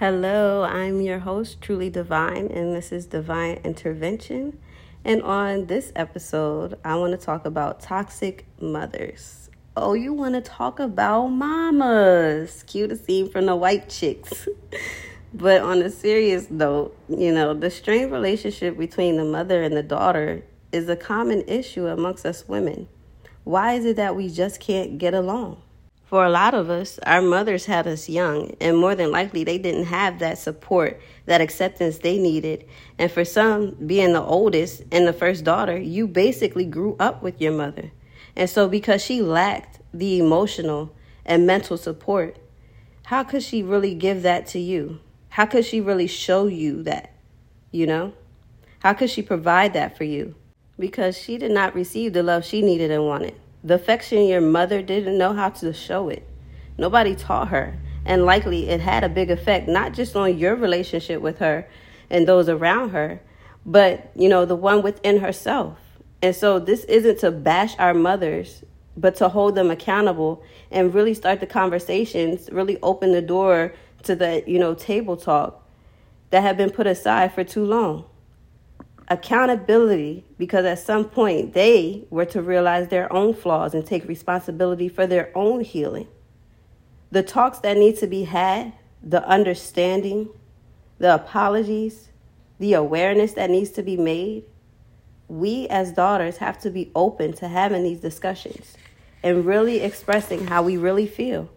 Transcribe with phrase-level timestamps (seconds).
[0.00, 4.58] Hello, I'm your host, Truly Divine, and this is Divine Intervention.
[5.04, 9.50] And on this episode, I want to talk about toxic mothers.
[9.76, 12.62] Oh, you want to talk about mamas?
[12.62, 14.48] Cue the scene from the white chicks.
[15.34, 19.82] but on a serious note, you know, the strained relationship between the mother and the
[19.82, 20.42] daughter
[20.72, 22.88] is a common issue amongst us women.
[23.44, 25.60] Why is it that we just can't get along?
[26.10, 29.58] For a lot of us, our mothers had us young, and more than likely, they
[29.58, 32.64] didn't have that support, that acceptance they needed.
[32.98, 37.40] And for some, being the oldest and the first daughter, you basically grew up with
[37.40, 37.92] your mother.
[38.34, 40.92] And so, because she lacked the emotional
[41.24, 42.38] and mental support,
[43.04, 44.98] how could she really give that to you?
[45.28, 47.14] How could she really show you that?
[47.70, 48.14] You know?
[48.80, 50.34] How could she provide that for you?
[50.76, 53.36] Because she did not receive the love she needed and wanted.
[53.62, 56.26] The affection your mother didn't know how to show it.
[56.78, 57.78] Nobody taught her.
[58.06, 61.68] And likely it had a big effect, not just on your relationship with her
[62.08, 63.20] and those around her,
[63.66, 65.78] but, you know, the one within herself.
[66.22, 68.64] And so this isn't to bash our mothers,
[68.96, 74.16] but to hold them accountable and really start the conversations, really open the door to
[74.16, 75.68] the, you know, table talk
[76.30, 78.06] that have been put aside for too long
[79.10, 84.88] accountability because at some point they were to realize their own flaws and take responsibility
[84.88, 86.06] for their own healing.
[87.10, 88.72] The talks that need to be had,
[89.02, 90.30] the understanding,
[90.98, 92.10] the apologies,
[92.60, 94.44] the awareness that needs to be made,
[95.26, 98.76] we as daughters have to be open to having these discussions
[99.24, 101.50] and really expressing how we really feel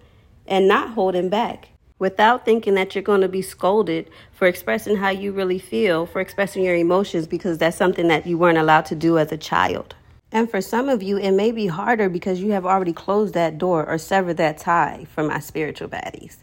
[0.47, 1.69] and not holding back
[2.03, 6.19] without thinking that you're going to be scolded for expressing how you really feel, for
[6.19, 9.95] expressing your emotions, because that's something that you weren't allowed to do as a child.
[10.29, 13.57] And for some of you, it may be harder because you have already closed that
[13.57, 16.35] door or severed that tie from my spiritual baddies.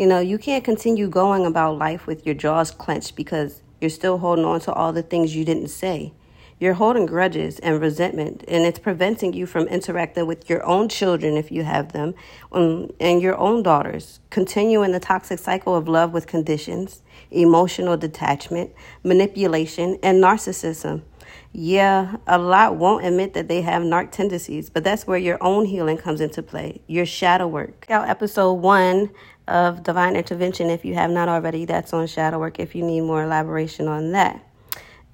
[0.00, 4.18] You know, you can't continue going about life with your jaws clenched because you're still
[4.18, 6.12] holding on to all the things you didn't say.
[6.60, 11.36] You're holding grudges and resentment, and it's preventing you from interacting with your own children
[11.36, 12.14] if you have them,
[12.52, 14.20] um, and your own daughters.
[14.30, 18.72] Continuing the toxic cycle of love with conditions, emotional detachment,
[19.02, 21.02] manipulation, and narcissism.
[21.52, 25.64] Yeah, a lot won't admit that they have narc tendencies, but that's where your own
[25.66, 26.80] healing comes into play.
[26.86, 27.86] Your shadow work.
[27.88, 29.10] Out episode one
[29.46, 31.64] of Divine Intervention if you have not already.
[31.64, 34.44] That's on shadow work if you need more elaboration on that.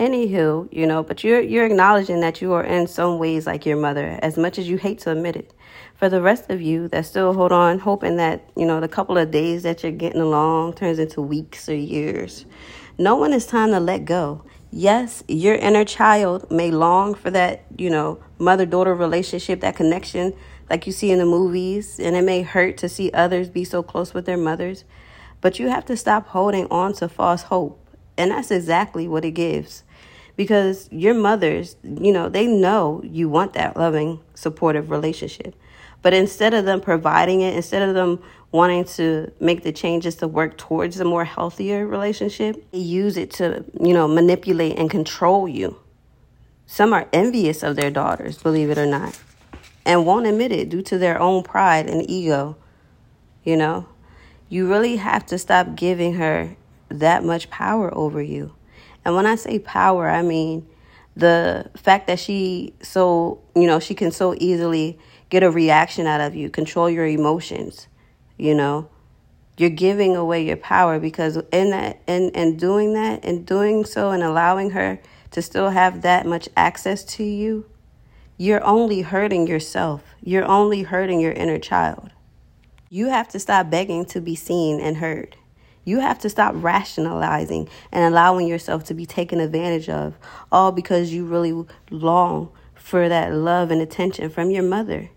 [0.00, 3.77] Anywho, you know, but you're you're acknowledging that you are in some ways like your
[3.77, 5.53] mother, as much as you hate to admit it.
[5.94, 9.19] For the rest of you that still hold on, hoping that, you know, the couple
[9.19, 12.47] of days that you're getting along turns into weeks or years.
[12.97, 14.43] No one is time to let go.
[14.72, 20.32] Yes, your inner child may long for that, you know, mother daughter relationship, that connection
[20.71, 23.82] like you see in the movies, and it may hurt to see others be so
[23.82, 24.84] close with their mothers.
[25.43, 27.77] But you have to stop holding on to false hope.
[28.17, 29.82] And that's exactly what it gives
[30.41, 35.55] because your mothers, you know, they know you want that loving, supportive relationship.
[36.01, 40.27] But instead of them providing it, instead of them wanting to make the changes to
[40.27, 45.47] work towards a more healthier relationship, they use it to, you know, manipulate and control
[45.47, 45.79] you.
[46.65, 49.21] Some are envious of their daughters, believe it or not,
[49.84, 52.56] and won't admit it due to their own pride and ego.
[53.45, 53.91] You know,
[54.49, 56.56] you really have to stop giving her
[56.89, 58.55] that much power over you.
[59.05, 60.66] And when I say power, I mean
[61.16, 66.21] the fact that she so, you know, she can so easily get a reaction out
[66.21, 67.88] of you, control your emotions,
[68.37, 68.88] you know.
[69.56, 74.11] You're giving away your power because in that in and doing that and doing so
[74.11, 74.99] and allowing her
[75.32, 77.67] to still have that much access to you,
[78.37, 80.03] you're only hurting yourself.
[80.22, 82.11] You're only hurting your inner child.
[82.88, 85.37] You have to stop begging to be seen and heard.
[85.85, 90.15] You have to stop rationalizing and allowing yourself to be taken advantage of,
[90.53, 95.11] all because you really long for that love and attention from your mother.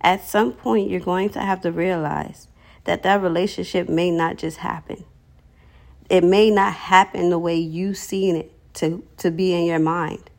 [0.00, 2.48] At some point, you're going to have to realize
[2.84, 5.04] that that relationship may not just happen.
[6.08, 10.30] It may not happen the way you've seen it to, to be in your mind.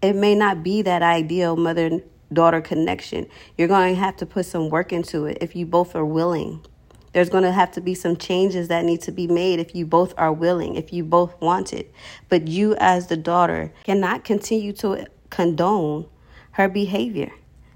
[0.00, 2.00] It may not be that ideal mother
[2.32, 3.26] daughter connection.
[3.56, 6.64] You're going to have to put some work into it if you both are willing.
[7.12, 9.84] There's going to have to be some changes that need to be made if you
[9.84, 11.92] both are willing, if you both want it.
[12.28, 16.06] But you, as the daughter, cannot continue to condone
[16.52, 17.30] her behavior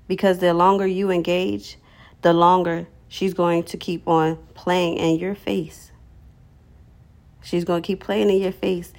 [0.08, 1.78] because the longer you engage,
[2.22, 5.90] the longer she's going to keep on playing in your face.
[7.42, 8.92] She's going to keep playing in your face,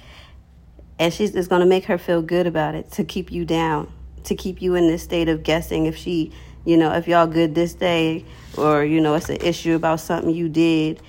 [0.98, 3.92] and she's it's going to make her feel good about it to keep you down,
[4.24, 6.32] to keep you in this state of guessing if she
[6.64, 8.24] you know, if y'all good this day
[8.56, 11.00] or, you know, it's an issue about something you did,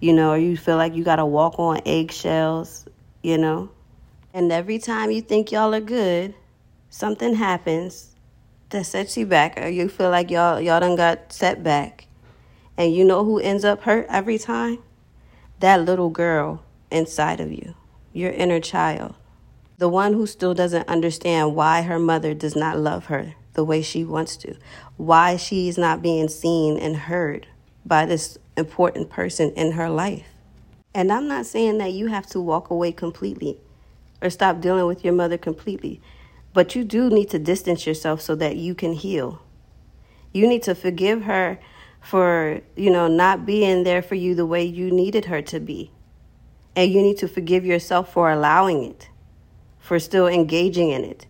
[0.00, 2.86] you know, or you feel like you got to walk on eggshells,
[3.22, 3.70] you know.
[4.32, 6.34] And every time you think y'all are good,
[6.90, 8.14] something happens
[8.70, 12.06] that sets you back, or you feel like y'all y'all done got set back.
[12.76, 14.78] And you know who ends up hurt every time?
[15.60, 17.74] That little girl inside of you,
[18.12, 19.14] your inner child.
[19.78, 23.82] The one who still doesn't understand why her mother does not love her the way
[23.82, 24.54] she wants to,
[24.98, 27.44] why she's not being seen and heard
[27.84, 30.28] by this important person in her life.
[30.94, 33.58] And I'm not saying that you have to walk away completely
[34.22, 36.00] or stop dealing with your mother completely,
[36.54, 39.42] but you do need to distance yourself so that you can heal.
[40.32, 41.58] You need to forgive her
[42.00, 45.90] for, you know, not being there for you the way you needed her to be.
[46.76, 49.08] And you need to forgive yourself for allowing it,
[49.80, 51.26] for still engaging in it.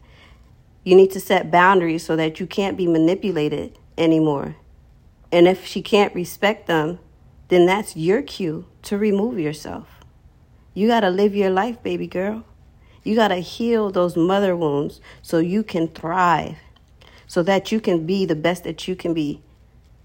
[0.89, 4.57] You need to set boundaries so that you can't be manipulated anymore.
[5.31, 6.99] And if she can't respect them,
[7.49, 9.87] then that's your cue to remove yourself.
[10.73, 12.43] You got to live your life, baby girl.
[13.05, 16.57] You got to heal those mother wounds so you can thrive,
[17.27, 19.43] so that you can be the best that you can be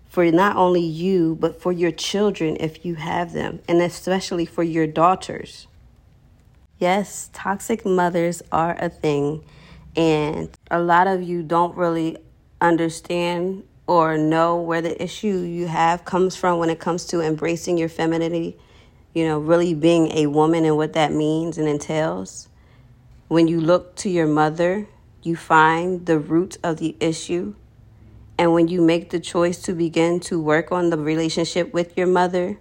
[0.09, 4.63] for not only you, but for your children if you have them, and especially for
[4.63, 5.65] your daughters.
[6.77, 9.45] Yes, toxic mothers are a thing.
[9.95, 12.17] And a lot of you don't really
[12.59, 17.77] understand or know where the issue you have comes from when it comes to embracing
[17.77, 18.57] your femininity,
[19.13, 22.47] you know, really being a woman and what that means and entails.
[23.27, 24.87] When you look to your mother,
[25.21, 27.55] you find the root of the issue.
[28.37, 32.07] And when you make the choice to begin to work on the relationship with your
[32.07, 32.57] mother,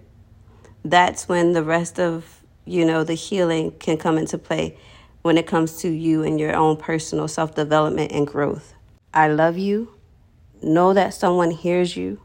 [0.85, 4.77] that's when the rest of, you know, the healing can come into play
[5.23, 8.75] when it comes to you and your own personal self development and growth.
[9.13, 9.95] I love you.
[10.61, 12.21] Know that someone hears you,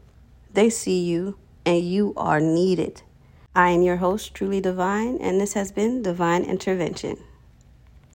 [0.53, 3.01] they see you, and you are needed.
[3.55, 7.17] I am your host, Truly Divine, and this has been Divine Intervention.